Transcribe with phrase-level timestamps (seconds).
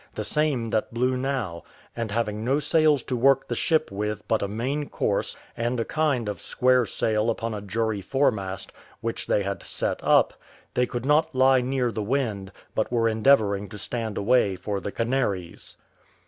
[0.15, 1.61] the same that blew now:
[1.95, 5.85] and having no sails to work the ship with but a main course, and a
[5.85, 10.33] kind of square sail upon a jury fore mast, which they had set up,
[10.73, 14.91] they could not lie near the wind, but were endeavouring to stand away for the
[14.91, 15.77] Canaries.